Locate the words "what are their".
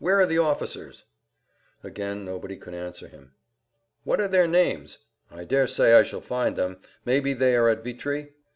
4.02-4.48